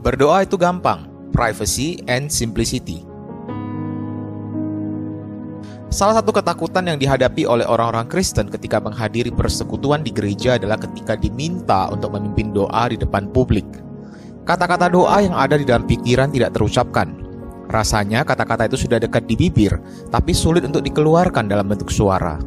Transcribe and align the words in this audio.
Berdoa 0.00 0.48
itu 0.48 0.56
gampang, 0.56 1.04
privacy 1.28 2.00
and 2.08 2.32
simplicity. 2.32 3.04
Salah 5.92 6.22
satu 6.22 6.32
ketakutan 6.32 6.88
yang 6.88 6.96
dihadapi 6.96 7.44
oleh 7.44 7.68
orang-orang 7.68 8.08
Kristen 8.08 8.48
ketika 8.48 8.80
menghadiri 8.80 9.28
persekutuan 9.28 10.00
di 10.00 10.08
gereja 10.08 10.56
adalah 10.56 10.80
ketika 10.80 11.20
diminta 11.20 11.92
untuk 11.92 12.16
memimpin 12.16 12.48
doa 12.48 12.88
di 12.88 12.96
depan 12.96 13.28
publik. 13.28 13.68
Kata-kata 14.48 14.88
doa 14.88 15.20
yang 15.20 15.36
ada 15.36 15.60
di 15.60 15.68
dalam 15.68 15.84
pikiran 15.84 16.32
tidak 16.32 16.56
terucapkan. 16.56 17.12
Rasanya 17.68 18.24
kata-kata 18.24 18.72
itu 18.72 18.88
sudah 18.88 18.96
dekat 18.96 19.28
di 19.28 19.36
bibir, 19.36 19.76
tapi 20.08 20.32
sulit 20.32 20.64
untuk 20.64 20.80
dikeluarkan 20.80 21.44
dalam 21.44 21.68
bentuk 21.68 21.92
suara. 21.92 22.40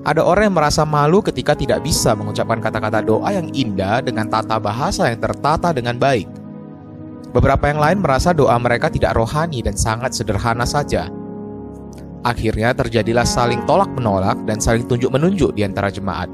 Ada 0.00 0.24
orang 0.24 0.48
yang 0.48 0.56
merasa 0.56 0.82
malu 0.88 1.20
ketika 1.20 1.52
tidak 1.52 1.84
bisa 1.84 2.16
mengucapkan 2.16 2.56
kata-kata 2.56 3.04
doa 3.04 3.28
yang 3.36 3.52
indah 3.52 4.00
dengan 4.00 4.28
tata 4.32 4.56
bahasa 4.56 5.12
yang 5.12 5.20
tertata 5.20 5.76
dengan 5.76 6.00
baik. 6.00 6.28
Beberapa 7.36 7.68
yang 7.68 7.78
lain 7.78 7.98
merasa 8.00 8.32
doa 8.32 8.56
mereka 8.56 8.88
tidak 8.88 9.14
rohani 9.14 9.60
dan 9.60 9.76
sangat 9.76 10.16
sederhana 10.16 10.64
saja 10.64 11.12
Akhirnya 12.20 12.76
terjadilah 12.76 13.24
saling 13.24 13.64
tolak-menolak 13.64 14.44
dan 14.44 14.60
saling 14.60 14.84
tunjuk-menunjuk 14.84 15.56
di 15.56 15.64
antara 15.64 15.88
jemaat. 15.88 16.28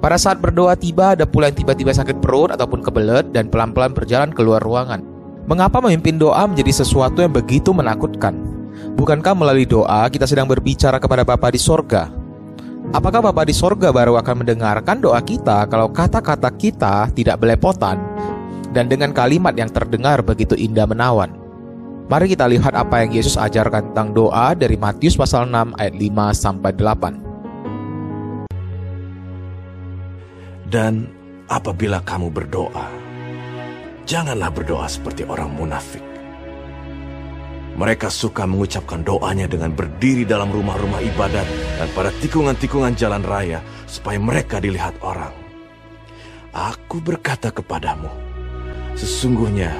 Pada 0.00 0.16
saat 0.20 0.40
berdoa 0.40 0.76
tiba, 0.76 1.16
ada 1.16 1.24
pula 1.24 1.48
yang 1.48 1.56
tiba-tiba 1.56 1.92
sakit 1.92 2.20
perut 2.20 2.52
ataupun 2.52 2.84
kebelet 2.84 3.32
dan 3.32 3.48
pelan-pelan 3.48 3.96
berjalan 3.96 4.32
keluar 4.32 4.60
ruangan. 4.60 5.00
Mengapa 5.48 5.80
memimpin 5.80 6.20
doa 6.20 6.44
menjadi 6.44 6.84
sesuatu 6.84 7.24
yang 7.24 7.32
begitu 7.32 7.72
menakutkan? 7.72 8.36
Bukankah 8.96 9.32
melalui 9.36 9.64
doa 9.64 10.08
kita 10.12 10.28
sedang 10.28 10.48
berbicara 10.48 11.00
kepada 11.00 11.24
Bapa 11.24 11.48
di 11.52 11.60
sorga? 11.60 12.19
Apakah 12.90 13.22
Bapa 13.22 13.46
di 13.46 13.54
sorga 13.54 13.94
baru 13.94 14.18
akan 14.18 14.42
mendengarkan 14.42 14.98
doa 14.98 15.22
kita 15.22 15.62
kalau 15.70 15.94
kata-kata 15.94 16.50
kita 16.50 17.06
tidak 17.14 17.38
belepotan 17.38 18.02
dan 18.74 18.90
dengan 18.90 19.14
kalimat 19.14 19.54
yang 19.54 19.70
terdengar 19.70 20.18
begitu 20.26 20.58
indah 20.58 20.90
menawan? 20.90 21.30
Mari 22.10 22.34
kita 22.34 22.50
lihat 22.50 22.74
apa 22.74 23.06
yang 23.06 23.14
Yesus 23.14 23.38
ajarkan 23.38 23.94
tentang 23.94 24.10
doa 24.10 24.58
dari 24.58 24.74
Matius 24.74 25.14
pasal 25.14 25.46
6 25.46 25.78
ayat 25.78 25.94
5 25.94 26.34
sampai 26.34 26.74
8. 26.74 28.58
Dan 30.66 31.06
apabila 31.46 32.02
kamu 32.02 32.34
berdoa, 32.34 32.90
janganlah 34.02 34.50
berdoa 34.50 34.90
seperti 34.90 35.22
orang 35.30 35.54
munafik. 35.54 36.09
Mereka 37.80 38.12
suka 38.12 38.44
mengucapkan 38.44 39.00
doanya 39.00 39.48
dengan 39.48 39.72
berdiri 39.72 40.28
dalam 40.28 40.52
rumah-rumah 40.52 41.00
ibadat 41.00 41.48
dan 41.80 41.88
pada 41.96 42.12
tikungan-tikungan 42.20 42.92
jalan 42.92 43.24
raya 43.24 43.64
supaya 43.88 44.20
mereka 44.20 44.60
dilihat 44.60 45.00
orang. 45.00 45.32
Aku 46.52 47.00
berkata 47.00 47.48
kepadamu, 47.48 48.12
sesungguhnya 49.00 49.72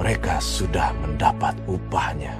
mereka 0.00 0.40
sudah 0.40 0.96
mendapat 1.04 1.52
upahnya. 1.68 2.32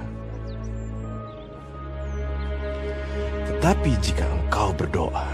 Tetapi 3.53 3.91
jika 4.01 4.25
engkau 4.25 4.73
berdoa, 4.73 5.29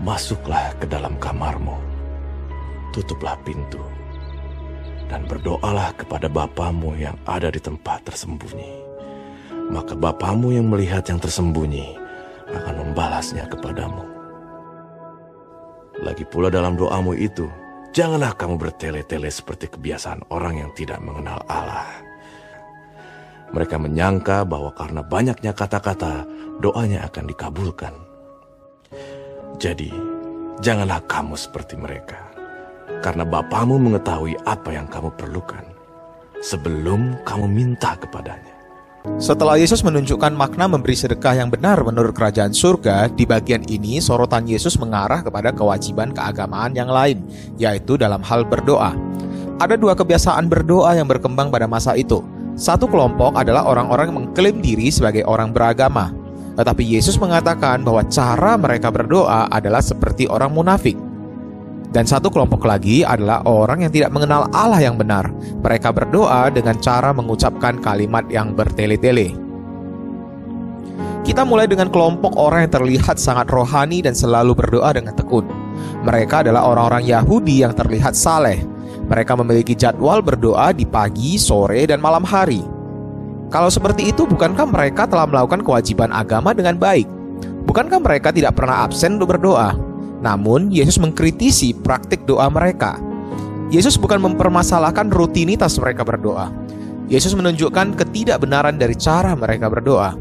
masuklah 0.00 0.72
ke 0.80 0.88
dalam 0.88 1.20
kamarmu, 1.20 1.76
tutuplah 2.96 3.36
pintu, 3.44 3.82
dan 5.08 5.24
berdoalah 5.24 5.96
kepada 5.96 6.28
Bapamu 6.28 6.94
yang 6.94 7.16
ada 7.24 7.48
di 7.48 7.58
tempat 7.58 8.04
tersembunyi. 8.06 8.86
Maka 9.68 9.96
Bapamu 9.96 10.52
yang 10.52 10.68
melihat 10.68 11.04
yang 11.08 11.20
tersembunyi 11.20 11.96
akan 12.48 12.74
membalasnya 12.84 13.48
kepadamu. 13.48 14.04
Lagi 16.04 16.24
pula 16.28 16.48
dalam 16.48 16.78
doamu 16.78 17.12
itu, 17.12 17.48
Janganlah 17.88 18.36
kamu 18.36 18.60
bertele-tele 18.60 19.32
seperti 19.32 19.72
kebiasaan 19.72 20.28
orang 20.28 20.60
yang 20.60 20.70
tidak 20.76 21.00
mengenal 21.00 21.40
Allah. 21.48 21.88
Mereka 23.48 23.80
menyangka 23.80 24.44
bahwa 24.44 24.76
karena 24.76 25.00
banyaknya 25.00 25.56
kata-kata, 25.56 26.28
doanya 26.60 27.08
akan 27.08 27.24
dikabulkan. 27.32 27.94
Jadi, 29.56 29.88
janganlah 30.60 31.00
kamu 31.08 31.32
seperti 31.32 31.80
mereka, 31.80 32.27
karena 33.00 33.24
Bapamu 33.24 33.78
mengetahui 33.78 34.34
apa 34.44 34.74
yang 34.74 34.90
kamu 34.90 35.12
perlukan 35.14 35.64
sebelum 36.42 37.18
kamu 37.26 37.46
minta 37.50 37.94
kepadanya. 37.98 38.54
Setelah 39.16 39.56
Yesus 39.56 39.80
menunjukkan 39.80 40.36
makna 40.36 40.68
memberi 40.68 40.92
sedekah 40.92 41.32
yang 41.40 41.48
benar 41.48 41.80
menurut 41.80 42.12
kerajaan 42.12 42.52
surga, 42.52 43.08
di 43.08 43.24
bagian 43.24 43.64
ini 43.64 44.04
sorotan 44.04 44.44
Yesus 44.44 44.76
mengarah 44.76 45.24
kepada 45.24 45.48
kewajiban 45.54 46.12
keagamaan 46.12 46.76
yang 46.76 46.92
lain, 46.92 47.24
yaitu 47.56 47.96
dalam 47.96 48.20
hal 48.20 48.44
berdoa. 48.44 48.92
Ada 49.58 49.80
dua 49.80 49.96
kebiasaan 49.96 50.46
berdoa 50.46 50.92
yang 50.94 51.08
berkembang 51.08 51.48
pada 51.48 51.64
masa 51.64 51.96
itu. 51.96 52.20
Satu 52.58 52.90
kelompok 52.90 53.38
adalah 53.38 53.66
orang-orang 53.66 54.10
yang 54.10 54.18
mengklaim 54.22 54.58
diri 54.60 54.90
sebagai 54.90 55.24
orang 55.24 55.54
beragama. 55.54 56.12
Tetapi 56.58 56.82
Yesus 56.82 57.18
mengatakan 57.22 57.86
bahwa 57.86 58.02
cara 58.10 58.58
mereka 58.58 58.90
berdoa 58.90 59.46
adalah 59.46 59.78
seperti 59.78 60.26
orang 60.26 60.50
munafik. 60.50 61.07
Dan 61.88 62.04
satu 62.04 62.28
kelompok 62.28 62.68
lagi 62.68 63.00
adalah 63.00 63.40
orang 63.48 63.88
yang 63.88 63.92
tidak 63.92 64.12
mengenal 64.12 64.44
Allah 64.52 64.84
yang 64.84 65.00
benar. 65.00 65.32
Mereka 65.64 65.88
berdoa 65.96 66.52
dengan 66.52 66.76
cara 66.76 67.16
mengucapkan 67.16 67.80
kalimat 67.80 68.28
yang 68.28 68.52
bertele-tele. 68.52 69.32
Kita 71.24 71.44
mulai 71.44 71.68
dengan 71.68 71.92
kelompok 71.92 72.36
orang 72.40 72.68
yang 72.68 72.72
terlihat 72.72 73.16
sangat 73.20 73.48
rohani 73.52 74.04
dan 74.04 74.16
selalu 74.16 74.56
berdoa 74.56 74.96
dengan 74.96 75.16
tekun. 75.16 75.44
Mereka 76.04 76.44
adalah 76.44 76.64
orang-orang 76.68 77.04
Yahudi 77.04 77.64
yang 77.64 77.72
terlihat 77.72 78.16
saleh. 78.16 78.60
Mereka 79.08 79.36
memiliki 79.40 79.72
jadwal 79.72 80.20
berdoa 80.20 80.72
di 80.76 80.84
pagi, 80.84 81.40
sore, 81.40 81.88
dan 81.88 82.00
malam 82.00 82.24
hari. 82.24 82.60
Kalau 83.48 83.72
seperti 83.72 84.12
itu, 84.12 84.28
bukankah 84.28 84.68
mereka 84.68 85.08
telah 85.08 85.24
melakukan 85.24 85.64
kewajiban 85.64 86.12
agama 86.12 86.52
dengan 86.52 86.76
baik? 86.76 87.08
Bukankah 87.64 88.00
mereka 88.00 88.28
tidak 88.28 88.56
pernah 88.56 88.84
absen 88.84 89.16
untuk 89.16 89.36
berdoa? 89.36 89.87
Namun, 90.18 90.74
Yesus 90.74 90.98
mengkritisi 90.98 91.74
praktik 91.78 92.26
doa 92.26 92.50
mereka. 92.50 92.98
Yesus 93.68 94.00
bukan 94.00 94.18
mempermasalahkan 94.24 95.12
rutinitas 95.12 95.76
mereka 95.76 96.02
berdoa. 96.02 96.50
Yesus 97.08 97.32
menunjukkan 97.32 97.96
ketidakbenaran 97.96 98.76
dari 98.76 98.96
cara 98.96 99.32
mereka 99.32 99.68
berdoa. 99.72 100.16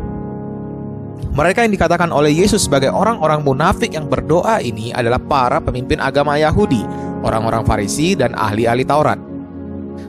Mereka 1.37 1.65
yang 1.65 1.73
dikatakan 1.73 2.09
oleh 2.09 2.33
Yesus 2.33 2.65
sebagai 2.65 2.89
orang-orang 2.89 3.45
munafik 3.45 3.93
yang 3.93 4.09
berdoa 4.09 4.57
ini 4.61 4.89
adalah 4.93 5.21
para 5.21 5.61
pemimpin 5.61 6.01
agama 6.01 6.37
Yahudi, 6.37 6.81
orang-orang 7.21 7.61
Farisi, 7.65 8.17
dan 8.17 8.33
ahli-ahli 8.33 8.85
Taurat. 8.85 9.19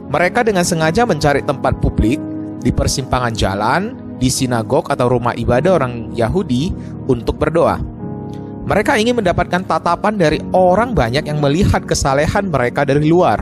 Mereka 0.09 0.45
dengan 0.45 0.65
sengaja 0.65 1.05
mencari 1.05 1.45
tempat 1.45 1.81
publik 1.85 2.17
di 2.65 2.73
persimpangan 2.73 3.33
jalan, 3.37 3.83
di 4.17 4.33
sinagog 4.33 4.89
atau 4.89 5.13
rumah 5.13 5.37
ibadah 5.37 5.79
orang 5.79 6.11
Yahudi 6.17 6.73
untuk 7.07 7.37
berdoa. 7.37 7.98
Mereka 8.69 9.01
ingin 9.01 9.17
mendapatkan 9.17 9.65
tatapan 9.65 10.21
dari 10.21 10.45
orang 10.53 10.93
banyak 10.93 11.25
yang 11.25 11.41
melihat 11.41 11.89
kesalehan 11.89 12.53
mereka 12.53 12.85
dari 12.85 13.09
luar. 13.09 13.41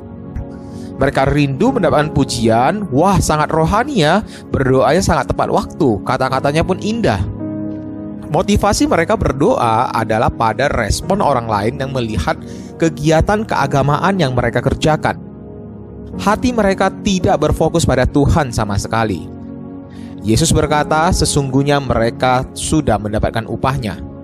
Mereka 1.03 1.27
rindu 1.35 1.75
mendapatkan 1.75 2.15
pujian, 2.15 2.87
wah 2.95 3.19
sangat 3.19 3.51
rohani 3.51 4.07
ya, 4.07 4.23
berdoanya 4.55 5.03
sangat 5.03 5.35
tepat 5.35 5.51
waktu, 5.51 5.99
kata-katanya 6.07 6.63
pun 6.63 6.79
indah. 6.79 7.19
Motivasi 8.31 8.87
mereka 8.87 9.19
berdoa 9.19 9.91
adalah 9.91 10.31
pada 10.31 10.71
respon 10.71 11.19
orang 11.19 11.51
lain 11.51 11.75
yang 11.83 11.91
melihat 11.91 12.39
kegiatan 12.79 13.43
keagamaan 13.43 14.23
yang 14.23 14.31
mereka 14.31 14.63
kerjakan. 14.63 15.19
Hati 16.23 16.55
mereka 16.55 16.89
tidak 17.03 17.43
berfokus 17.43 17.83
pada 17.83 18.07
Tuhan 18.07 18.55
sama 18.55 18.79
sekali. 18.79 19.27
Yesus 20.23 20.55
berkata, 20.55 21.11
"Sesungguhnya 21.11 21.83
mereka 21.83 22.47
sudah 22.57 22.97
mendapatkan 22.97 23.45
upahnya." 23.51 24.16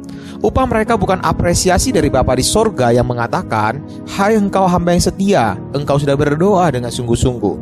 Upah 0.43 0.67
mereka 0.67 0.99
bukan 0.99 1.23
apresiasi 1.23 1.95
dari 1.95 2.11
Bapa 2.11 2.35
di 2.35 2.43
sorga 2.43 2.91
yang 2.91 3.07
mengatakan, 3.07 3.79
Hai 4.11 4.35
engkau 4.35 4.67
hamba 4.67 4.91
yang 4.91 5.05
setia, 5.07 5.55
engkau 5.71 6.03
sudah 6.03 6.19
berdoa 6.19 6.67
dengan 6.75 6.91
sungguh-sungguh. 6.91 7.57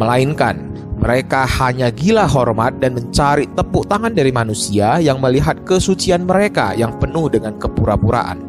Melainkan, 0.00 0.72
mereka 0.96 1.44
hanya 1.44 1.92
gila 1.92 2.24
hormat 2.24 2.80
dan 2.80 2.96
mencari 2.96 3.44
tepuk 3.52 3.84
tangan 3.92 4.16
dari 4.16 4.32
manusia 4.32 5.04
yang 5.04 5.20
melihat 5.20 5.68
kesucian 5.68 6.24
mereka 6.24 6.72
yang 6.72 6.96
penuh 6.96 7.28
dengan 7.28 7.60
kepura-puraan. 7.60 8.40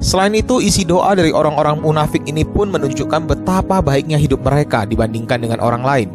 Selain 0.00 0.32
itu, 0.32 0.64
isi 0.64 0.88
doa 0.88 1.12
dari 1.12 1.36
orang-orang 1.36 1.84
munafik 1.84 2.24
ini 2.24 2.48
pun 2.48 2.72
menunjukkan 2.72 3.28
betapa 3.28 3.84
baiknya 3.84 4.16
hidup 4.16 4.40
mereka 4.40 4.88
dibandingkan 4.88 5.36
dengan 5.36 5.60
orang 5.60 5.84
lain. 5.84 6.08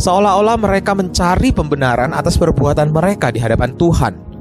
Seolah-olah 0.00 0.56
mereka 0.56 0.96
mencari 0.96 1.52
pembenaran 1.52 2.16
atas 2.16 2.40
perbuatan 2.40 2.88
mereka 2.88 3.28
di 3.28 3.36
hadapan 3.36 3.76
Tuhan. 3.76 4.31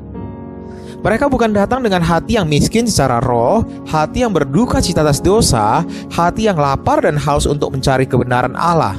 Mereka 1.01 1.33
bukan 1.33 1.49
datang 1.49 1.81
dengan 1.81 2.05
hati 2.05 2.37
yang 2.37 2.45
miskin 2.45 2.85
secara 2.85 3.17
roh, 3.25 3.65
hati 3.89 4.21
yang 4.21 4.29
berduka 4.29 4.77
cita 4.77 5.01
atas 5.01 5.17
dosa, 5.17 5.81
hati 6.13 6.45
yang 6.45 6.61
lapar 6.61 7.01
dan 7.01 7.17
haus 7.17 7.49
untuk 7.49 7.73
mencari 7.73 8.05
kebenaran 8.05 8.53
Allah. 8.53 8.93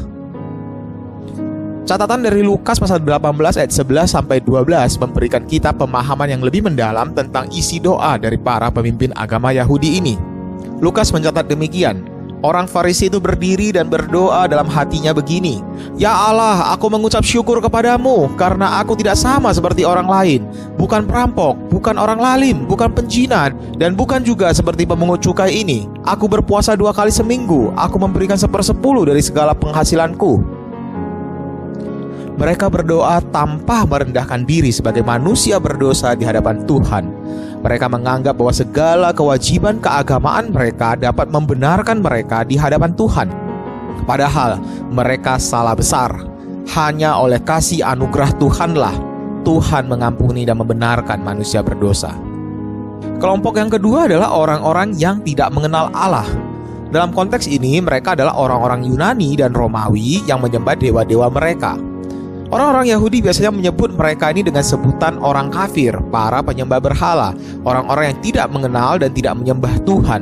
Catatan 1.87 2.27
dari 2.27 2.43
Lukas 2.43 2.83
pasal 2.83 3.03
18 3.03 3.59
ayat 3.59 3.71
11 3.71 4.19
sampai 4.19 4.43
12 4.43 4.99
memberikan 4.99 5.47
kita 5.47 5.71
pemahaman 5.71 6.31
yang 6.31 6.43
lebih 6.43 6.67
mendalam 6.67 7.15
tentang 7.15 7.47
isi 7.55 7.79
doa 7.79 8.19
dari 8.19 8.39
para 8.39 8.67
pemimpin 8.75 9.15
agama 9.15 9.55
Yahudi 9.55 10.03
ini. 10.03 10.19
Lukas 10.83 11.15
mencatat 11.15 11.47
demikian, 11.47 12.03
Orang 12.43 12.67
Farisi 12.67 13.07
itu 13.07 13.23
berdiri 13.23 13.71
dan 13.71 13.87
berdoa 13.87 14.51
dalam 14.51 14.67
hatinya 14.67 15.15
begini, 15.15 15.63
"Ya 15.95 16.11
Allah, 16.11 16.75
aku 16.75 16.91
mengucap 16.91 17.23
syukur 17.23 17.63
kepadamu 17.63 18.35
karena 18.35 18.83
aku 18.83 18.99
tidak 18.99 19.15
sama 19.15 19.55
seperti 19.55 19.87
orang 19.87 20.11
lain, 20.11 20.41
bukan 20.75 21.07
perampok, 21.07 21.55
bukan 21.71 21.95
orang 21.95 22.19
lalim, 22.19 22.67
bukan 22.67 22.91
penjinak, 22.91 23.55
dan 23.79 23.95
bukan 23.95 24.27
juga 24.27 24.51
seperti 24.51 24.83
pemungut 24.83 25.23
cukai 25.23 25.55
ini. 25.55 25.87
Aku 26.03 26.27
berpuasa 26.27 26.75
dua 26.75 26.91
kali 26.91 27.15
seminggu, 27.15 27.71
aku 27.79 28.03
memberikan 28.03 28.35
sepersepuluh 28.35 29.07
dari 29.07 29.23
segala 29.23 29.55
penghasilanku." 29.55 30.43
Mereka 32.43 32.67
berdoa 32.75 33.23
tanpa 33.31 33.87
merendahkan 33.87 34.43
diri 34.43 34.75
sebagai 34.75 35.07
manusia 35.07 35.63
berdosa 35.63 36.19
di 36.19 36.27
hadapan 36.27 36.67
Tuhan. 36.67 37.05
Mereka 37.63 37.87
menganggap 37.87 38.35
bahwa 38.35 38.51
segala 38.51 39.09
kewajiban 39.15 39.79
keagamaan 39.79 40.51
mereka 40.51 40.99
dapat 40.99 41.31
membenarkan 41.31 42.03
mereka 42.03 42.43
di 42.43 42.59
hadapan 42.59 42.91
Tuhan. 42.99 43.29
Padahal 44.03 44.59
mereka 44.91 45.39
salah 45.39 45.79
besar. 45.79 46.11
Hanya 46.75 47.19
oleh 47.19 47.43
kasih 47.43 47.83
anugerah 47.83 48.35
Tuhanlah 48.39 48.95
Tuhan 49.43 49.91
mengampuni 49.91 50.47
dan 50.47 50.59
membenarkan 50.59 51.23
manusia 51.23 51.63
berdosa. 51.63 52.15
Kelompok 53.19 53.59
yang 53.59 53.71
kedua 53.71 54.11
adalah 54.11 54.35
orang-orang 54.35 54.95
yang 54.99 55.23
tidak 55.23 55.51
mengenal 55.55 55.91
Allah. 55.95 56.27
Dalam 56.91 57.15
konteks 57.15 57.47
ini, 57.47 57.79
mereka 57.79 58.19
adalah 58.19 58.35
orang-orang 58.35 58.87
Yunani 58.87 59.39
dan 59.39 59.55
Romawi 59.55 60.27
yang 60.27 60.43
menyembah 60.43 60.75
dewa-dewa 60.75 61.31
mereka. 61.31 61.79
Orang-orang 62.53 62.93
Yahudi 62.93 63.25
biasanya 63.25 63.49
menyebut 63.49 63.97
mereka 63.97 64.29
ini 64.29 64.45
dengan 64.45 64.61
sebutan 64.61 65.17
orang 65.25 65.49
kafir, 65.49 65.97
para 66.13 66.45
penyembah 66.45 66.85
berhala, 66.85 67.33
orang-orang 67.65 68.13
yang 68.13 68.19
tidak 68.21 68.47
mengenal 68.53 69.01
dan 69.01 69.09
tidak 69.17 69.41
menyembah 69.41 69.73
Tuhan. 69.89 70.21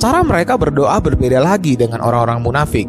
Cara 0.00 0.24
mereka 0.24 0.56
berdoa 0.56 0.96
berbeda 1.04 1.44
lagi 1.44 1.76
dengan 1.76 2.00
orang-orang 2.00 2.40
munafik. 2.40 2.88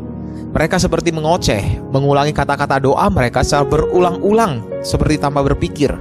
Mereka 0.56 0.80
seperti 0.80 1.12
mengoceh, 1.12 1.84
mengulangi 1.92 2.31
kata-kata 2.31 2.80
doa 2.80 3.12
mereka 3.12 3.44
secara 3.44 3.68
berulang-ulang, 3.68 4.63
seperti 4.88 5.19
tanpa 5.19 5.44
berpikir. 5.44 5.92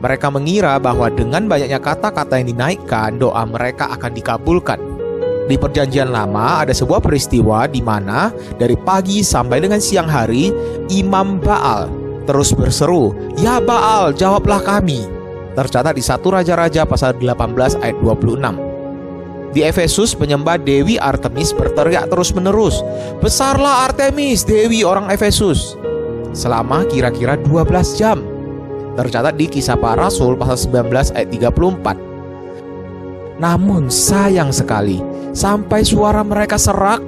Mereka 0.00 0.32
mengira 0.32 0.80
bahwa 0.80 1.12
dengan 1.12 1.44
banyaknya 1.44 1.76
kata-kata 1.76 2.40
yang 2.40 2.56
dinaikkan, 2.56 3.20
doa 3.20 3.44
mereka 3.44 3.92
akan 3.92 4.16
dikabulkan. 4.16 4.80
Di 5.50 5.58
Perjanjian 5.58 6.14
Lama 6.14 6.62
ada 6.62 6.70
sebuah 6.70 7.02
peristiwa 7.02 7.66
di 7.66 7.82
mana 7.82 8.30
dari 8.54 8.78
pagi 8.78 9.26
sampai 9.26 9.58
dengan 9.58 9.82
siang 9.82 10.06
hari 10.06 10.54
Imam 10.94 11.42
Baal 11.42 11.90
terus 12.22 12.54
berseru, 12.54 13.10
"Ya 13.34 13.58
Baal, 13.58 14.14
jawablah 14.14 14.62
kami." 14.62 15.02
Tercatat 15.58 15.98
di 15.98 16.04
satu 16.06 16.30
Raja-Raja 16.30 16.86
pasal 16.86 17.18
18 17.18 17.74
ayat 17.82 17.98
26. 17.98 18.54
Di 19.50 19.66
Efesus, 19.66 20.14
penyembah 20.14 20.62
Dewi 20.62 20.94
Artemis 21.02 21.50
berteriak 21.50 22.06
terus-menerus, 22.06 22.86
"Besarlah 23.18 23.90
Artemis, 23.90 24.46
dewi 24.46 24.86
orang 24.86 25.10
Efesus!" 25.10 25.74
Selama 26.30 26.86
kira-kira 26.86 27.34
12 27.34 27.98
jam. 27.98 28.22
Tercatat 28.94 29.34
di 29.34 29.50
Kisah 29.50 29.74
Para 29.74 30.06
Rasul 30.06 30.38
pasal 30.38 30.70
19 30.70 31.10
ayat 31.10 31.34
34. 31.34 31.98
Namun 33.42 33.90
sayang 33.90 34.54
sekali, 34.54 35.02
sampai 35.32 35.86
suara 35.86 36.22
mereka 36.22 36.58
serak 36.58 37.02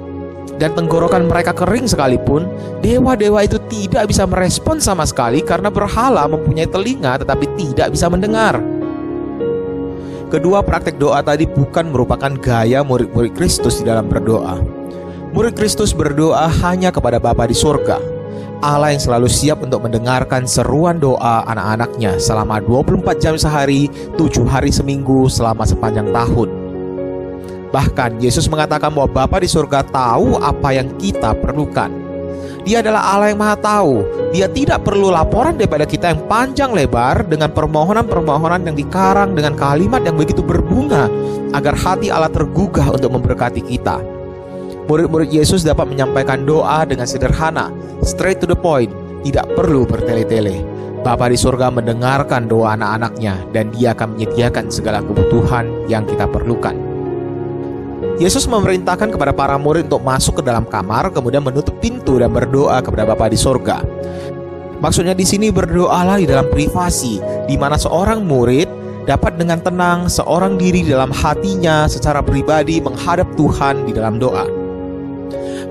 dan 0.61 0.75
tenggorokan 0.77 1.25
mereka 1.25 1.51
kering 1.51 1.89
sekalipun, 1.89 2.45
dewa-dewa 2.85 3.41
itu 3.43 3.57
tidak 3.67 4.07
bisa 4.11 4.23
merespon 4.29 4.77
sama 4.77 5.03
sekali 5.03 5.41
karena 5.41 5.73
berhala 5.73 6.29
mempunyai 6.29 6.69
telinga 6.69 7.19
tetapi 7.19 7.45
tidak 7.57 7.91
bisa 7.91 8.07
mendengar. 8.07 8.61
Kedua 10.29 10.65
praktek 10.65 10.97
doa 10.97 11.21
tadi 11.21 11.45
bukan 11.45 11.93
merupakan 11.93 12.33
gaya 12.41 12.81
murid-murid 12.81 13.37
Kristus 13.37 13.81
di 13.81 13.85
dalam 13.85 14.09
berdoa. 14.09 14.57
Murid 15.33 15.57
Kristus 15.57 15.93
berdoa 15.93 16.45
hanya 16.61 16.93
kepada 16.93 17.17
Bapa 17.17 17.49
di 17.49 17.57
surga, 17.57 17.97
Allah 18.63 18.95
yang 18.95 19.03
selalu 19.03 19.27
siap 19.27 19.59
untuk 19.59 19.83
mendengarkan 19.83 20.47
seruan 20.47 20.95
doa 20.95 21.43
anak-anaknya 21.51 22.15
selama 22.15 22.63
24 22.63 23.19
jam 23.19 23.35
sehari, 23.35 23.91
7 24.15 24.47
hari 24.47 24.71
seminggu, 24.71 25.27
selama 25.27 25.67
sepanjang 25.67 26.07
tahun. 26.15 26.62
Bahkan 27.73 28.21
Yesus 28.21 28.45
mengatakan 28.53 28.93
bahwa 28.93 29.09
Bapa 29.09 29.41
di 29.41 29.49
surga 29.49 29.81
tahu 29.89 30.37
apa 30.37 30.77
yang 30.77 30.93
kita 31.01 31.33
perlukan. 31.33 31.89
Dia 32.63 32.79
adalah 32.79 33.17
Allah 33.17 33.33
yang 33.33 33.41
maha 33.41 33.57
tahu. 33.57 34.05
Dia 34.31 34.47
tidak 34.47 34.85
perlu 34.87 35.09
laporan 35.09 35.57
daripada 35.57 35.83
kita 35.83 36.13
yang 36.13 36.21
panjang 36.29 36.71
lebar 36.71 37.25
dengan 37.25 37.49
permohonan-permohonan 37.51 38.63
yang 38.69 38.77
dikarang 38.77 39.35
dengan 39.35 39.57
kalimat 39.57 40.05
yang 40.05 40.15
begitu 40.15 40.45
berbunga 40.45 41.09
agar 41.51 41.73
hati 41.73 42.13
Allah 42.13 42.31
tergugah 42.31 42.93
untuk 42.93 43.09
memberkati 43.09 43.65
kita. 43.65 43.99
Murid-murid 44.85 45.33
Yesus 45.33 45.65
dapat 45.65 45.89
menyampaikan 45.89 46.45
doa 46.45 46.85
dengan 46.85 47.09
sederhana, 47.09 47.73
straight 48.05 48.39
to 48.39 48.47
the 48.47 48.55
point, 48.55 48.93
tidak 49.25 49.49
perlu 49.57 49.83
bertele-tele. 49.83 50.61
Bapa 51.03 51.27
di 51.27 51.35
surga 51.35 51.67
mendengarkan 51.67 52.47
doa 52.47 52.79
anak-anaknya 52.79 53.43
dan 53.51 53.75
dia 53.75 53.91
akan 53.91 54.15
menyediakan 54.15 54.71
segala 54.71 55.03
kebutuhan 55.03 55.67
yang 55.91 56.07
kita 56.07 56.23
perlukan. 56.31 56.92
Yesus 58.21 58.45
memerintahkan 58.45 59.09
kepada 59.09 59.33
para 59.33 59.57
murid 59.57 59.89
untuk 59.89 60.05
masuk 60.05 60.39
ke 60.39 60.43
dalam 60.45 60.63
kamar, 60.63 61.09
kemudian 61.09 61.41
menutup 61.41 61.73
pintu 61.81 62.21
dan 62.21 62.29
berdoa 62.29 62.79
kepada 62.79 63.09
Bapa 63.09 63.27
di 63.27 63.39
surga. 63.39 63.81
Maksudnya 64.79 65.15
di 65.15 65.23
sini 65.23 65.47
berdoalah 65.49 66.19
di 66.19 66.27
dalam 66.27 66.51
privasi, 66.51 67.17
di 67.47 67.55
mana 67.55 67.79
seorang 67.79 68.21
murid 68.23 68.67
dapat 69.03 69.35
dengan 69.35 69.59
tenang 69.59 70.07
seorang 70.07 70.55
diri 70.55 70.83
dalam 70.87 71.11
hatinya 71.11 71.87
secara 71.91 72.23
pribadi 72.23 72.79
menghadap 72.79 73.27
Tuhan 73.35 73.83
di 73.87 73.91
dalam 73.91 74.19
doa. 74.19 74.47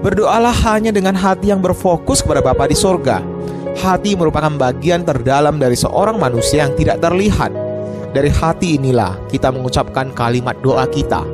Berdoalah 0.02 0.52
hanya 0.68 0.90
dengan 0.90 1.14
hati 1.14 1.54
yang 1.54 1.62
berfokus 1.62 2.20
kepada 2.20 2.42
Bapa 2.42 2.66
di 2.66 2.76
sorga. 2.76 3.22
Hati 3.78 4.12
merupakan 4.18 4.52
bagian 4.52 5.06
terdalam 5.06 5.56
dari 5.56 5.78
seorang 5.78 6.20
manusia 6.20 6.68
yang 6.68 6.74
tidak 6.76 7.00
terlihat. 7.00 7.54
Dari 8.12 8.28
hati 8.28 8.76
inilah 8.76 9.16
kita 9.32 9.48
mengucapkan 9.48 10.12
kalimat 10.12 10.58
doa 10.60 10.84
kita. 10.84 11.24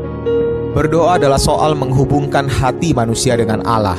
Berdoa 0.78 1.18
adalah 1.18 1.42
soal 1.42 1.74
menghubungkan 1.74 2.46
hati 2.46 2.94
manusia 2.94 3.34
dengan 3.34 3.66
Allah. 3.66 3.98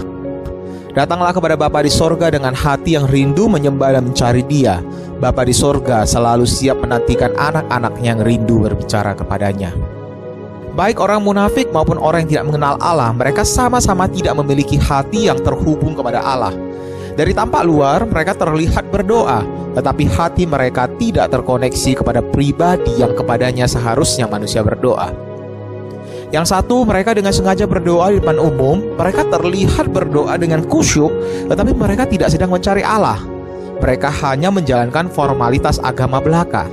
Datanglah 0.95 1.35
kepada 1.35 1.59
Bapa 1.59 1.83
di 1.83 1.91
sorga 1.91 2.31
dengan 2.31 2.55
hati 2.55 2.95
yang 2.95 3.03
rindu 3.03 3.51
menyembah 3.51 3.99
dan 3.99 4.07
mencari 4.07 4.47
Dia. 4.47 4.79
Bapa 5.19 5.43
di 5.43 5.51
sorga 5.51 6.07
selalu 6.07 6.47
siap 6.47 6.79
menantikan 6.79 7.35
anak-anaknya 7.35 8.15
yang 8.15 8.23
rindu 8.23 8.63
berbicara 8.63 9.11
kepadanya. 9.11 9.75
Baik 10.71 11.03
orang 11.03 11.19
munafik 11.19 11.67
maupun 11.75 11.99
orang 11.99 12.23
yang 12.23 12.39
tidak 12.39 12.45
mengenal 12.47 12.79
Allah, 12.79 13.11
mereka 13.11 13.43
sama-sama 13.43 14.07
tidak 14.07 14.39
memiliki 14.39 14.79
hati 14.79 15.27
yang 15.27 15.43
terhubung 15.43 15.99
kepada 15.99 16.23
Allah. 16.23 16.55
Dari 17.11 17.35
tampak 17.35 17.67
luar, 17.67 18.07
mereka 18.07 18.39
terlihat 18.39 18.87
berdoa, 18.87 19.43
tetapi 19.75 20.07
hati 20.15 20.47
mereka 20.47 20.87
tidak 20.95 21.27
terkoneksi 21.27 21.99
kepada 21.99 22.23
pribadi 22.23 23.03
yang 23.03 23.11
kepadanya 23.11 23.67
seharusnya 23.67 24.31
manusia 24.31 24.63
berdoa. 24.63 25.28
Yang 26.29 26.53
satu, 26.53 26.85
mereka 26.85 27.17
dengan 27.17 27.33
sengaja 27.33 27.65
berdoa 27.65 28.13
di 28.13 28.21
depan 28.21 28.37
umum, 28.37 28.85
mereka 28.93 29.25
terlihat 29.33 29.89
berdoa 29.89 30.37
dengan 30.37 30.61
kusyuk, 30.61 31.09
tetapi 31.49 31.73
mereka 31.73 32.05
tidak 32.05 32.29
sedang 32.29 32.53
mencari 32.53 32.85
Allah. 32.85 33.17
Mereka 33.81 34.13
hanya 34.21 34.53
menjalankan 34.53 35.09
formalitas 35.09 35.81
agama 35.81 36.21
belaka. 36.21 36.69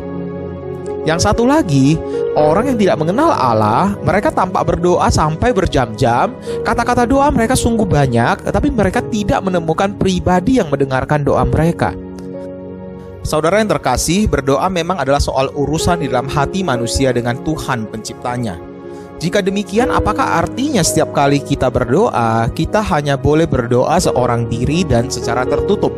Yang 1.08 1.30
satu 1.30 1.46
lagi, 1.48 1.96
orang 2.36 2.74
yang 2.74 2.78
tidak 2.82 2.98
mengenal 3.00 3.30
Allah, 3.32 3.94
mereka 4.02 4.28
tampak 4.28 4.74
berdoa 4.74 5.06
sampai 5.08 5.54
berjam-jam. 5.54 6.34
Kata-kata 6.60 7.08
doa 7.08 7.30
mereka 7.32 7.54
sungguh 7.56 7.86
banyak, 7.86 8.44
tetapi 8.44 8.68
mereka 8.74 9.00
tidak 9.06 9.40
menemukan 9.40 9.94
pribadi 9.94 10.58
yang 10.58 10.68
mendengarkan 10.68 11.22
doa 11.22 11.46
mereka. 11.46 11.94
Saudara 13.22 13.62
yang 13.62 13.70
terkasih, 13.70 14.26
berdoa 14.26 14.66
memang 14.66 14.98
adalah 14.98 15.22
soal 15.22 15.48
urusan 15.54 16.02
di 16.02 16.10
dalam 16.10 16.26
hati 16.26 16.66
manusia 16.66 17.14
dengan 17.14 17.38
Tuhan 17.40 17.86
Penciptanya. 17.86 18.65
Jika 19.16 19.40
demikian, 19.40 19.88
apakah 19.88 20.44
artinya 20.44 20.84
setiap 20.84 21.16
kali 21.16 21.40
kita 21.40 21.72
berdoa, 21.72 22.52
kita 22.52 22.84
hanya 22.84 23.16
boleh 23.16 23.48
berdoa 23.48 23.96
seorang 23.96 24.44
diri 24.44 24.84
dan 24.84 25.08
secara 25.08 25.48
tertutup? 25.48 25.96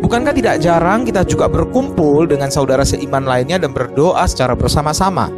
Bukankah 0.00 0.32
tidak 0.32 0.64
jarang 0.64 1.04
kita 1.04 1.20
juga 1.28 1.52
berkumpul 1.52 2.24
dengan 2.24 2.48
saudara 2.48 2.80
seiman 2.80 3.28
lainnya 3.28 3.60
dan 3.60 3.76
berdoa 3.76 4.24
secara 4.24 4.56
bersama-sama? 4.56 5.28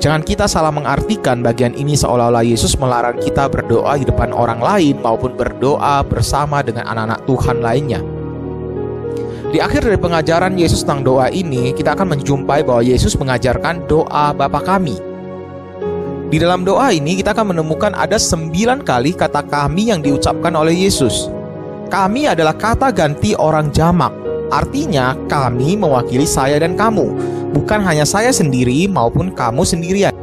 Jangan 0.00 0.20
kita 0.20 0.44
salah 0.44 0.68
mengartikan 0.68 1.40
bagian 1.40 1.72
ini 1.72 1.96
seolah-olah 1.96 2.44
Yesus 2.44 2.76
melarang 2.76 3.16
kita 3.16 3.48
berdoa 3.48 3.96
di 3.96 4.04
depan 4.04 4.36
orang 4.36 4.60
lain 4.60 5.00
maupun 5.00 5.32
berdoa 5.32 6.04
bersama 6.04 6.60
dengan 6.60 6.92
anak-anak 6.92 7.24
Tuhan 7.24 7.58
lainnya. 7.64 8.00
Di 9.48 9.58
akhir 9.64 9.88
dari 9.88 9.96
pengajaran 9.96 10.60
Yesus 10.60 10.84
tentang 10.84 11.08
doa 11.08 11.32
ini, 11.32 11.72
kita 11.72 11.96
akan 11.96 12.16
menjumpai 12.16 12.68
bahwa 12.68 12.84
Yesus 12.84 13.16
mengajarkan 13.16 13.88
doa 13.88 14.36
Bapa 14.36 14.60
kami. 14.60 15.09
Di 16.30 16.38
dalam 16.38 16.62
doa 16.62 16.94
ini 16.94 17.18
kita 17.18 17.34
akan 17.34 17.50
menemukan 17.50 17.90
ada 17.90 18.14
sembilan 18.14 18.86
kali 18.86 19.18
kata 19.18 19.50
kami 19.50 19.90
yang 19.90 19.98
diucapkan 19.98 20.54
oleh 20.54 20.86
Yesus. 20.86 21.26
Kami 21.90 22.30
adalah 22.30 22.54
kata 22.54 22.94
ganti 22.94 23.34
orang 23.34 23.74
jamak. 23.74 24.14
Artinya, 24.54 25.18
kami 25.26 25.74
mewakili 25.74 26.22
saya 26.22 26.62
dan 26.62 26.78
kamu, 26.78 27.18
bukan 27.50 27.82
hanya 27.82 28.06
saya 28.06 28.30
sendiri 28.30 28.86
maupun 28.86 29.34
kamu 29.34 29.66
sendirian. 29.66 30.14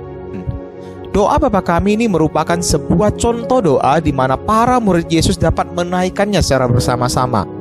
Doa 1.12 1.36
Bapa 1.36 1.60
kami 1.60 2.00
ini 2.00 2.08
merupakan 2.08 2.56
sebuah 2.56 3.20
contoh 3.20 3.60
doa 3.60 4.00
di 4.00 4.16
mana 4.16 4.40
para 4.40 4.80
murid 4.80 5.12
Yesus 5.12 5.36
dapat 5.36 5.68
menaikkannya 5.76 6.40
secara 6.40 6.72
bersama-sama. 6.72 7.57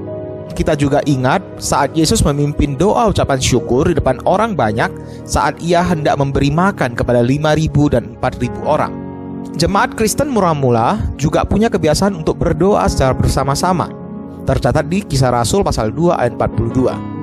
Kita 0.55 0.79
juga 0.79 1.03
ingat 1.09 1.43
saat 1.59 1.91
Yesus 1.97 2.23
memimpin 2.23 2.79
doa 2.79 3.11
ucapan 3.11 3.43
syukur 3.43 3.91
di 3.91 3.99
depan 3.99 4.23
orang 4.29 4.55
banyak 4.55 4.89
saat 5.27 5.59
ia 5.59 5.83
hendak 5.83 6.15
memberi 6.21 6.55
makan 6.55 6.95
kepada 6.95 7.25
5.000 7.25 7.93
dan 7.93 8.15
4.000 8.23 8.63
orang. 8.63 8.93
Jemaat 9.57 9.97
Kristen 9.97 10.29
mula-mula 10.29 11.01
juga 11.17 11.41
punya 11.43 11.73
kebiasaan 11.73 12.13
untuk 12.13 12.37
berdoa 12.37 12.85
secara 12.87 13.17
bersama-sama. 13.17 13.89
Tercatat 14.47 14.87
di 14.87 15.03
Kisah 15.03 15.33
Rasul 15.33 15.65
pasal 15.65 15.91
2 15.91 16.15
ayat 16.15 16.37
42. 16.39 17.17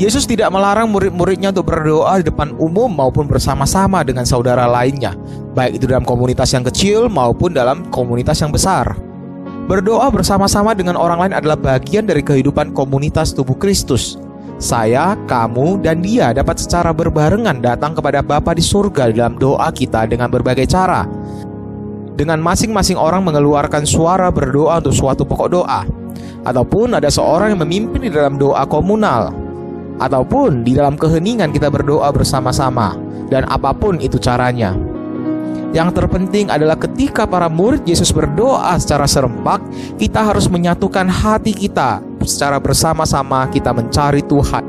Yesus 0.00 0.24
tidak 0.24 0.48
melarang 0.48 0.88
murid-muridnya 0.88 1.52
untuk 1.52 1.68
berdoa 1.68 2.22
di 2.22 2.30
depan 2.30 2.56
umum 2.56 2.88
maupun 2.88 3.28
bersama-sama 3.28 4.00
dengan 4.00 4.24
saudara 4.24 4.64
lainnya, 4.64 5.12
baik 5.52 5.76
itu 5.76 5.84
dalam 5.84 6.08
komunitas 6.08 6.48
yang 6.56 6.64
kecil 6.64 7.12
maupun 7.12 7.52
dalam 7.52 7.84
komunitas 7.92 8.40
yang 8.40 8.48
besar. 8.48 9.09
Berdoa 9.70 10.10
bersama-sama 10.10 10.74
dengan 10.74 10.98
orang 10.98 11.22
lain 11.22 11.34
adalah 11.38 11.54
bagian 11.54 12.02
dari 12.02 12.26
kehidupan 12.26 12.74
komunitas 12.74 13.30
tubuh 13.30 13.54
Kristus. 13.54 14.18
Saya, 14.58 15.14
kamu, 15.30 15.86
dan 15.86 16.02
dia 16.02 16.34
dapat 16.34 16.58
secara 16.58 16.90
berbarengan 16.90 17.62
datang 17.62 17.94
kepada 17.94 18.18
Bapa 18.18 18.50
di 18.50 18.66
surga 18.66 19.14
dalam 19.14 19.38
doa 19.38 19.70
kita 19.70 20.10
dengan 20.10 20.26
berbagai 20.26 20.66
cara. 20.66 21.06
Dengan 22.18 22.42
masing-masing 22.42 22.98
orang 22.98 23.22
mengeluarkan 23.22 23.86
suara 23.86 24.26
berdoa 24.34 24.82
untuk 24.82 24.90
suatu 24.90 25.22
pokok 25.22 25.48
doa, 25.54 25.86
ataupun 26.42 26.98
ada 26.98 27.06
seorang 27.06 27.54
yang 27.54 27.62
memimpin 27.62 28.10
di 28.10 28.10
dalam 28.10 28.42
doa 28.42 28.66
komunal, 28.66 29.30
ataupun 30.02 30.66
di 30.66 30.74
dalam 30.74 30.98
keheningan 30.98 31.54
kita 31.54 31.70
berdoa 31.70 32.10
bersama-sama, 32.10 32.98
dan 33.30 33.46
apa 33.46 33.70
pun 33.70 34.02
itu 34.02 34.18
caranya. 34.18 34.89
Yang 35.70 36.02
terpenting 36.02 36.50
adalah 36.50 36.74
ketika 36.74 37.30
para 37.30 37.46
murid 37.46 37.86
Yesus 37.86 38.10
berdoa 38.10 38.74
secara 38.82 39.06
serempak, 39.06 39.62
kita 40.02 40.18
harus 40.18 40.50
menyatukan 40.50 41.06
hati 41.06 41.54
kita 41.54 42.02
secara 42.26 42.58
bersama-sama 42.58 43.46
kita 43.46 43.70
mencari 43.70 44.26
Tuhan. 44.26 44.66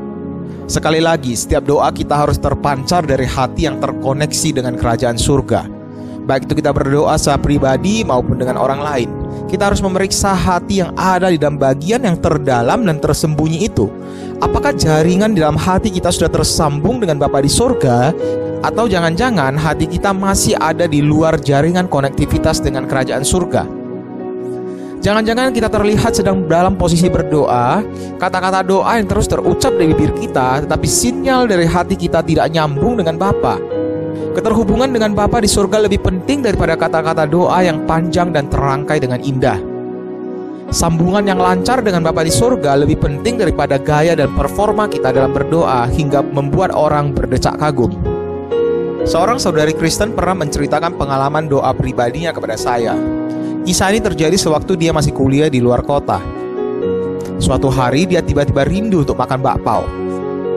Sekali 0.70 1.02
lagi, 1.02 1.34
setiap 1.34 1.66
doa 1.66 1.90
kita 1.90 2.14
harus 2.14 2.38
terpancar 2.38 3.02
dari 3.02 3.26
hati 3.26 3.66
yang 3.66 3.82
terkoneksi 3.82 4.62
dengan 4.62 4.78
kerajaan 4.78 5.18
surga. 5.18 5.81
Baik 6.22 6.46
itu 6.46 6.62
kita 6.62 6.70
berdoa 6.70 7.18
secara 7.18 7.42
pribadi 7.42 8.06
maupun 8.06 8.38
dengan 8.38 8.58
orang 8.58 8.80
lain. 8.80 9.22
Kita 9.52 9.68
harus 9.68 9.84
memeriksa 9.84 10.32
hati 10.32 10.80
yang 10.80 10.96
ada 10.96 11.28
di 11.28 11.36
dalam 11.36 11.60
bagian 11.60 12.04
yang 12.04 12.16
terdalam 12.16 12.88
dan 12.88 12.96
tersembunyi 13.00 13.68
itu 13.68 13.88
Apakah 14.40 14.72
jaringan 14.72 15.36
di 15.36 15.44
dalam 15.44 15.60
hati 15.60 15.92
kita 15.92 16.08
sudah 16.08 16.32
tersambung 16.32 17.04
dengan 17.04 17.20
Bapa 17.20 17.44
di 17.44 17.52
sorga 17.52 18.16
Atau 18.64 18.88
jangan-jangan 18.88 19.56
hati 19.60 19.88
kita 19.88 20.16
masih 20.16 20.56
ada 20.56 20.88
di 20.88 21.04
luar 21.04 21.36
jaringan 21.36 21.84
konektivitas 21.88 22.64
dengan 22.64 22.88
kerajaan 22.88 23.24
surga 23.24 23.68
Jangan-jangan 25.02 25.50
kita 25.50 25.66
terlihat 25.66 26.14
sedang 26.14 26.46
dalam 26.48 26.78
posisi 26.78 27.10
berdoa 27.12 27.84
Kata-kata 28.16 28.64
doa 28.64 28.96
yang 28.96 29.04
terus 29.04 29.28
terucap 29.28 29.74
dari 29.76 29.92
bibir 29.92 30.16
kita 30.16 30.64
Tetapi 30.64 30.86
sinyal 30.88 31.44
dari 31.44 31.68
hati 31.68 31.98
kita 31.98 32.24
tidak 32.24 32.48
nyambung 32.48 33.02
dengan 33.02 33.20
Bapa. 33.20 33.81
Keterhubungan 34.32 34.92
dengan 34.92 35.12
Bapa 35.12 35.42
di 35.42 35.48
surga 35.50 35.84
lebih 35.84 36.00
penting 36.00 36.40
daripada 36.44 36.78
kata-kata 36.78 37.28
doa 37.28 37.60
yang 37.64 37.84
panjang 37.84 38.32
dan 38.32 38.48
terangkai 38.48 38.98
dengan 39.00 39.20
indah 39.20 39.72
Sambungan 40.72 41.28
yang 41.28 41.36
lancar 41.36 41.84
dengan 41.84 42.00
Bapa 42.00 42.24
di 42.24 42.32
surga 42.32 42.80
lebih 42.80 42.96
penting 42.96 43.36
daripada 43.36 43.76
gaya 43.76 44.16
dan 44.16 44.32
performa 44.32 44.88
kita 44.88 45.12
dalam 45.12 45.28
berdoa 45.28 45.84
hingga 45.84 46.24
membuat 46.24 46.72
orang 46.72 47.12
berdecak 47.12 47.60
kagum. 47.60 47.92
Seorang 49.04 49.36
saudari 49.36 49.76
Kristen 49.76 50.16
pernah 50.16 50.32
menceritakan 50.40 50.96
pengalaman 50.96 51.44
doa 51.44 51.76
pribadinya 51.76 52.32
kepada 52.32 52.56
saya. 52.56 52.96
Kisah 53.68 53.92
ini 53.92 54.00
terjadi 54.00 54.32
sewaktu 54.32 54.80
dia 54.80 54.96
masih 54.96 55.12
kuliah 55.12 55.52
di 55.52 55.60
luar 55.60 55.84
kota. 55.84 56.24
Suatu 57.36 57.68
hari 57.68 58.08
dia 58.08 58.24
tiba-tiba 58.24 58.64
rindu 58.64 59.04
untuk 59.04 59.20
makan 59.20 59.44
bakpao. 59.44 59.84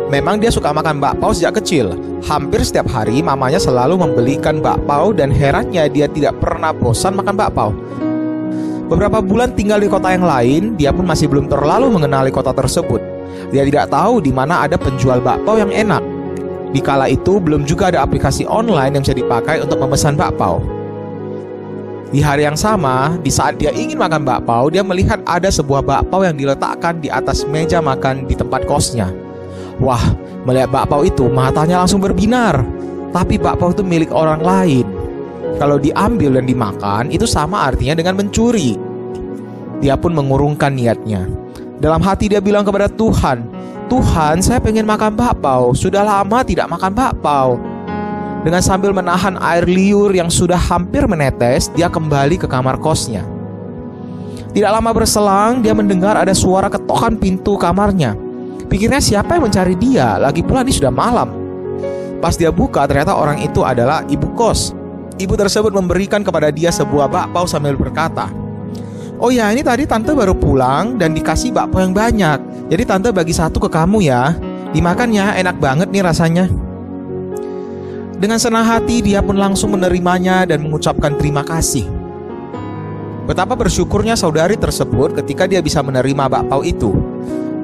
Memang 0.06 0.38
dia 0.38 0.54
suka 0.54 0.70
makan 0.70 1.02
bakpao 1.02 1.34
sejak 1.34 1.58
kecil. 1.58 1.98
Hampir 2.30 2.62
setiap 2.62 2.86
hari 2.94 3.26
mamanya 3.26 3.58
selalu 3.58 3.98
membelikan 3.98 4.62
bakpao 4.62 5.10
dan 5.10 5.34
herannya 5.34 5.90
dia 5.90 6.06
tidak 6.06 6.38
pernah 6.38 6.70
bosan 6.70 7.18
makan 7.18 7.34
bakpao. 7.34 7.72
Beberapa 8.86 9.18
bulan 9.18 9.58
tinggal 9.58 9.82
di 9.82 9.90
kota 9.90 10.14
yang 10.14 10.30
lain, 10.30 10.78
dia 10.78 10.94
pun 10.94 11.10
masih 11.10 11.26
belum 11.26 11.50
terlalu 11.50 11.90
mengenali 11.90 12.30
kota 12.30 12.54
tersebut. 12.54 13.02
Dia 13.50 13.66
tidak 13.66 13.90
tahu 13.90 14.22
di 14.22 14.30
mana 14.30 14.70
ada 14.70 14.78
penjual 14.78 15.18
bakpao 15.26 15.58
yang 15.58 15.74
enak. 15.74 16.06
Di 16.70 16.86
kala 16.86 17.10
itu 17.10 17.42
belum 17.42 17.66
juga 17.66 17.90
ada 17.90 18.06
aplikasi 18.06 18.46
online 18.46 18.94
yang 18.94 19.02
bisa 19.02 19.18
dipakai 19.18 19.66
untuk 19.66 19.82
memesan 19.82 20.14
bakpao. 20.14 20.62
Di 22.14 22.22
hari 22.22 22.46
yang 22.46 22.54
sama, 22.54 23.18
di 23.26 23.34
saat 23.34 23.58
dia 23.58 23.74
ingin 23.74 23.98
makan 23.98 24.22
bakpao, 24.22 24.70
dia 24.70 24.86
melihat 24.86 25.18
ada 25.26 25.50
sebuah 25.50 25.82
bakpao 25.82 26.22
yang 26.22 26.38
diletakkan 26.38 27.02
di 27.02 27.10
atas 27.10 27.42
meja 27.50 27.82
makan 27.82 28.30
di 28.30 28.38
tempat 28.38 28.70
kosnya. 28.70 29.25
Wah, 29.84 30.02
melihat 30.48 30.72
bakpao 30.72 31.04
itu, 31.04 31.28
matanya 31.28 31.84
langsung 31.84 32.00
berbinar. 32.00 32.64
Tapi 33.12 33.36
bakpao 33.36 33.76
itu 33.76 33.84
milik 33.84 34.12
orang 34.12 34.40
lain. 34.40 34.88
Kalau 35.56 35.80
diambil 35.80 36.40
dan 36.40 36.46
dimakan, 36.48 37.04
itu 37.12 37.24
sama 37.24 37.68
artinya 37.72 37.96
dengan 37.96 38.20
mencuri. 38.20 38.76
Dia 39.80 39.96
pun 40.00 40.16
mengurungkan 40.16 40.76
niatnya. 40.76 41.28
Dalam 41.80 42.00
hati 42.00 42.32
dia 42.32 42.40
bilang 42.40 42.64
kepada 42.64 42.88
Tuhan, 42.88 43.44
Tuhan, 43.92 44.42
saya 44.42 44.64
pengen 44.64 44.88
makan 44.88 45.14
bakpao. 45.14 45.76
Sudah 45.76 46.02
lama 46.02 46.42
tidak 46.42 46.72
makan 46.72 46.92
bakpao. 46.96 47.60
Dengan 48.42 48.62
sambil 48.62 48.94
menahan 48.94 49.42
air 49.42 49.66
liur 49.66 50.14
yang 50.14 50.30
sudah 50.30 50.58
hampir 50.58 51.04
menetes, 51.10 51.68
dia 51.74 51.90
kembali 51.90 52.40
ke 52.40 52.48
kamar 52.48 52.78
kosnya. 52.78 53.26
Tidak 54.56 54.72
lama 54.72 54.96
berselang, 54.96 55.60
dia 55.60 55.76
mendengar 55.76 56.16
ada 56.16 56.32
suara 56.32 56.72
ketokan 56.72 57.20
pintu 57.20 57.60
kamarnya. 57.60 58.25
Pikirnya 58.66 58.98
siapa 58.98 59.38
yang 59.38 59.46
mencari 59.46 59.78
dia, 59.78 60.18
lagi 60.18 60.42
pula 60.42 60.66
ini 60.66 60.74
sudah 60.74 60.90
malam. 60.90 61.30
Pas 62.18 62.34
dia 62.34 62.50
buka, 62.50 62.90
ternyata 62.90 63.14
orang 63.14 63.38
itu 63.46 63.62
adalah 63.62 64.02
ibu 64.10 64.34
kos. 64.34 64.74
Ibu 65.16 65.38
tersebut 65.38 65.72
memberikan 65.72 66.26
kepada 66.26 66.50
dia 66.50 66.74
sebuah 66.74 67.08
bakpao 67.08 67.46
sambil 67.46 67.78
berkata, 67.78 68.28
Oh 69.16 69.32
ya 69.32 69.48
ini 69.54 69.64
tadi 69.64 69.88
tante 69.88 70.12
baru 70.12 70.36
pulang 70.36 71.00
dan 71.00 71.16
dikasih 71.16 71.56
bakpao 71.56 71.86
yang 71.86 71.96
banyak. 71.96 72.68
Jadi 72.68 72.84
tante 72.84 73.10
bagi 73.16 73.32
satu 73.32 73.64
ke 73.64 73.70
kamu 73.72 74.04
ya. 74.04 74.36
Dimakan 74.76 75.14
ya 75.16 75.38
enak 75.40 75.56
banget 75.62 75.88
nih 75.88 76.04
rasanya. 76.04 76.46
Dengan 78.20 78.42
senang 78.42 78.68
hati 78.68 79.00
dia 79.00 79.24
pun 79.24 79.40
langsung 79.40 79.72
menerimanya 79.72 80.44
dan 80.44 80.66
mengucapkan 80.68 81.16
terima 81.16 81.48
kasih. 81.48 81.88
Betapa 83.24 83.56
bersyukurnya 83.56 84.20
saudari 84.20 84.60
tersebut 84.60 85.16
ketika 85.16 85.48
dia 85.48 85.64
bisa 85.64 85.80
menerima 85.80 86.28
bakpao 86.28 86.62
itu 86.66 86.92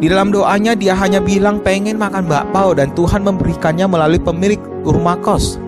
di 0.02 0.10
dalam 0.10 0.34
doanya 0.34 0.74
dia 0.74 0.98
hanya 0.98 1.22
bilang 1.22 1.62
pengen 1.62 2.02
makan 2.02 2.26
bakpao 2.26 2.74
dan 2.74 2.90
Tuhan 2.98 3.22
memberikannya 3.22 3.86
melalui 3.86 4.18
pemilik 4.18 4.58
rumah 4.82 5.14
kos. 5.22 5.62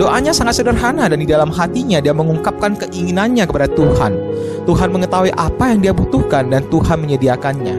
Doanya 0.00 0.32
sangat 0.32 0.64
sederhana 0.64 1.12
dan 1.12 1.20
di 1.20 1.28
dalam 1.28 1.52
hatinya 1.52 2.00
dia 2.00 2.16
mengungkapkan 2.16 2.72
keinginannya 2.80 3.44
kepada 3.44 3.68
Tuhan. 3.68 4.16
Tuhan 4.64 4.88
mengetahui 4.88 5.36
apa 5.36 5.76
yang 5.76 5.84
dia 5.84 5.92
butuhkan 5.92 6.48
dan 6.48 6.64
Tuhan 6.72 7.04
menyediakannya. 7.04 7.76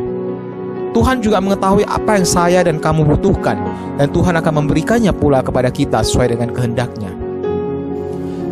Tuhan 0.94 1.18
juga 1.18 1.42
mengetahui 1.42 1.88
apa 1.90 2.22
yang 2.22 2.28
saya 2.30 2.62
dan 2.62 2.78
kamu 2.78 3.02
butuhkan 3.18 3.58
dan 3.98 4.06
Tuhan 4.14 4.38
akan 4.38 4.54
memberikannya 4.62 5.10
pula 5.18 5.42
kepada 5.42 5.74
kita 5.74 6.06
sesuai 6.06 6.38
dengan 6.38 6.54
kehendaknya. 6.54 7.10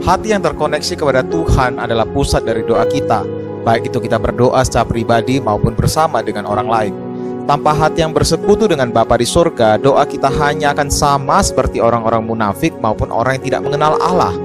Hati 0.01 0.33
yang 0.33 0.41
terkoneksi 0.41 0.97
kepada 0.97 1.21
Tuhan 1.21 1.77
adalah 1.77 2.09
pusat 2.09 2.41
dari 2.41 2.65
doa 2.65 2.89
kita, 2.89 3.21
baik 3.61 3.93
itu 3.93 4.01
kita 4.01 4.17
berdoa 4.17 4.65
secara 4.65 4.89
pribadi 4.89 5.37
maupun 5.37 5.77
bersama 5.77 6.25
dengan 6.25 6.49
orang 6.49 6.65
lain. 6.65 7.08
Tanpa 7.49 7.73
hati 7.73 8.05
yang 8.05 8.13
bersekutu 8.13 8.69
dengan 8.69 8.93
Bapa 8.93 9.17
di 9.17 9.25
surga, 9.25 9.81
doa 9.81 10.05
kita 10.05 10.29
hanya 10.29 10.69
akan 10.69 10.85
sama 10.93 11.41
seperti 11.41 11.81
orang-orang 11.81 12.21
munafik 12.21 12.77
maupun 12.77 13.09
orang 13.09 13.41
yang 13.41 13.45
tidak 13.49 13.61
mengenal 13.65 13.97
Allah. 13.97 14.37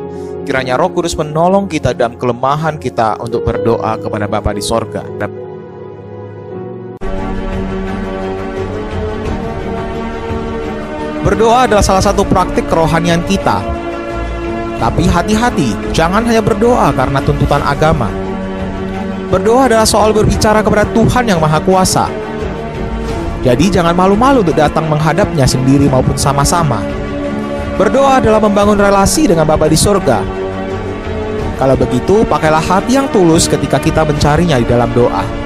Kiranya 0.48 0.80
Roh 0.80 0.88
Kudus 0.88 1.12
menolong 1.12 1.68
kita 1.68 1.92
dalam 1.92 2.16
kelemahan 2.16 2.80
kita 2.80 3.20
untuk 3.20 3.44
berdoa 3.44 4.00
kepada 4.00 4.24
Bapa 4.24 4.56
di 4.56 4.64
surga. 4.64 5.04
Berdoa 11.28 11.68
adalah 11.68 11.84
salah 11.84 12.00
satu 12.08 12.24
praktik 12.24 12.64
kerohanian 12.72 13.20
kita. 13.28 13.60
Tapi 14.80 15.04
hati-hati, 15.04 15.76
jangan 15.92 16.24
hanya 16.24 16.40
berdoa 16.40 16.88
karena 16.96 17.20
tuntutan 17.20 17.60
agama. 17.68 18.08
Berdoa 19.28 19.68
adalah 19.68 19.84
soal 19.84 20.16
berbicara 20.16 20.64
kepada 20.64 20.88
Tuhan 20.96 21.28
yang 21.28 21.44
Maha 21.44 21.60
Kuasa 21.60 22.23
jadi 23.44 23.68
jangan 23.68 23.92
malu-malu 23.92 24.40
untuk 24.40 24.56
datang 24.56 24.88
menghadapnya 24.88 25.44
sendiri 25.44 25.84
maupun 25.84 26.16
sama-sama. 26.16 26.80
Berdoa 27.76 28.24
adalah 28.24 28.40
membangun 28.40 28.80
relasi 28.80 29.28
dengan 29.28 29.44
Bapa 29.44 29.68
di 29.68 29.76
sorga. 29.76 30.24
Kalau 31.60 31.76
begitu, 31.76 32.24
pakailah 32.24 32.64
hati 32.64 32.96
yang 32.96 33.06
tulus 33.12 33.44
ketika 33.44 33.76
kita 33.76 34.00
mencarinya 34.00 34.56
di 34.56 34.64
dalam 34.64 34.88
doa. 34.96 35.43